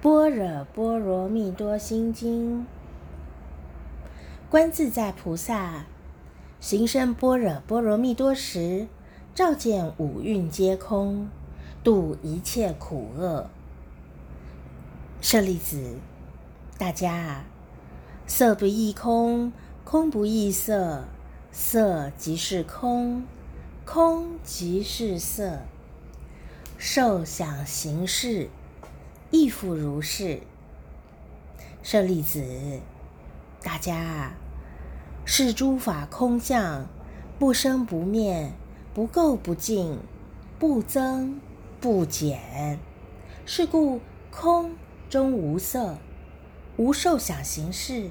[0.00, 2.64] 般若波罗蜜多心经。
[4.48, 5.86] 观自在菩萨
[6.60, 8.86] 行深般若波罗蜜多时，
[9.34, 11.28] 照见五蕴皆空，
[11.82, 13.50] 度一切苦厄。
[15.20, 15.96] 舍利子，
[16.78, 17.44] 大家啊，
[18.28, 19.52] 色不异空，
[19.82, 21.06] 空不异色，
[21.50, 23.24] 色即是空，
[23.84, 25.58] 空即是色，
[26.78, 28.48] 受想行识
[29.30, 30.40] 亦复如是。
[31.82, 32.42] 舍利子，
[33.62, 34.32] 大家，
[35.24, 36.86] 是诸法空相，
[37.38, 38.50] 不生不灭，
[38.92, 39.98] 不垢不净，
[40.58, 41.40] 不增
[41.80, 42.78] 不减。
[43.46, 44.72] 是故空。
[45.10, 45.96] 中无色，
[46.76, 48.10] 无受想行识，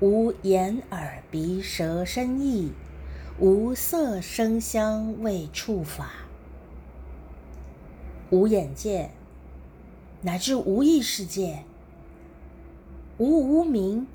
[0.00, 2.72] 无眼耳鼻舌身意，
[3.38, 6.10] 无色声香味触法，
[8.30, 9.10] 无眼界，
[10.22, 11.64] 乃至无意识界，
[13.18, 14.06] 无无明，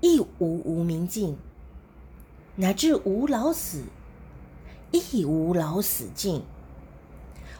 [0.00, 1.36] 亦无无明尽，
[2.56, 3.84] 乃至无老死，
[4.92, 6.42] 亦无老死尽，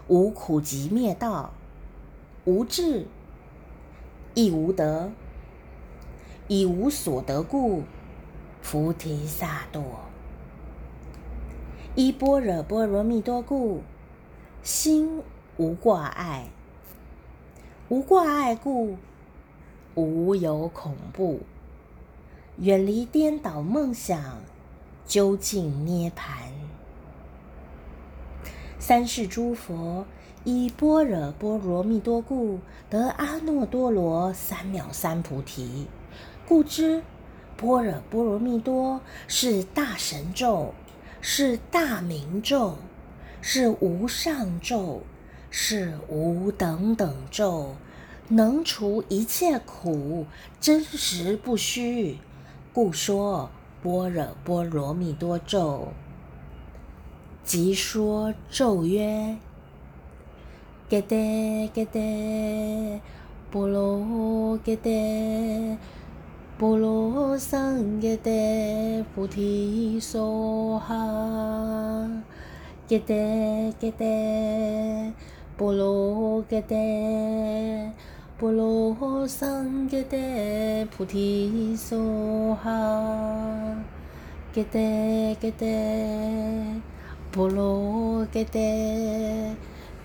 [0.08, 1.52] 无苦集灭道，
[2.44, 3.06] 无智。
[4.36, 5.12] 亦无得，
[6.48, 7.84] 以无所得故，
[8.64, 9.80] 菩提萨埵。
[11.94, 13.82] 依般若波罗蜜多故，
[14.64, 15.22] 心
[15.56, 16.50] 无挂碍，
[17.90, 18.96] 无挂碍故，
[19.94, 21.40] 无有恐怖，
[22.56, 24.40] 远离颠倒梦想，
[25.06, 26.48] 究竟涅盘。
[28.78, 30.06] 三世诸佛。
[30.44, 32.58] 依般若波罗蜜多故，
[32.90, 35.86] 得阿耨多罗三藐三菩提。
[36.46, 37.02] 故知
[37.56, 40.74] 般若波罗蜜多是大神咒，
[41.22, 42.76] 是大明咒，
[43.40, 45.00] 是无上咒，
[45.56, 47.76] 是无等等咒，
[48.26, 50.26] 能除一切苦，
[50.60, 52.18] 真实不虚。
[52.72, 53.48] 故说
[53.80, 55.92] 般若波罗蜜多咒。
[57.44, 59.36] 即说咒曰。
[60.88, 62.98] 揭谛揭谛，
[63.52, 65.76] 波罗揭谛，
[66.58, 70.18] 波罗僧揭谛，菩提萨
[70.80, 72.10] 哈。
[72.88, 75.12] 揭谛揭谛，
[75.56, 77.92] 波罗揭谛，
[78.36, 81.96] 波罗僧揭谛，菩提萨
[82.56, 83.76] 哈。
[84.52, 86.80] 揭谛揭谛，
[87.30, 89.54] 波罗揭谛。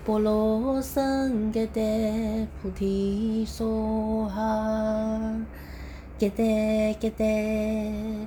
[0.04, 3.64] 波罗僧揭谛，菩提萨
[4.28, 5.36] 哈。
[6.16, 8.26] 揭谛揭谛，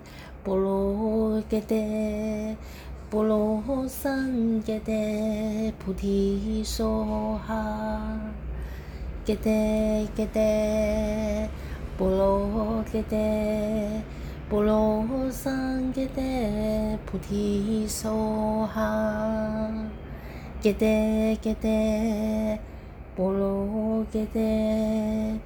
[3.13, 6.83] 波罗揭谛，波罗僧揭谛，菩提萨
[7.45, 8.19] 哈。
[9.23, 11.47] 揭谛揭谛，
[11.95, 14.01] 波罗揭谛，
[14.49, 18.09] 波罗僧揭谛，菩提萨
[18.65, 19.71] 哈。
[20.59, 22.57] 揭谛揭谛，
[23.15, 25.37] 波罗揭谛，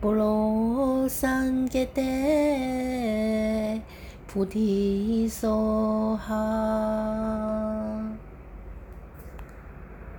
[0.00, 3.80] 波罗僧揭谛，
[4.32, 5.46] 菩提萨
[6.16, 7.91] 哈。